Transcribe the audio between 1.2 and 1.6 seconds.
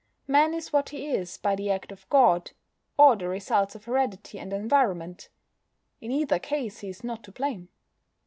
by